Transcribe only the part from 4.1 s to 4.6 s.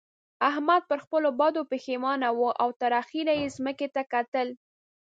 کتل.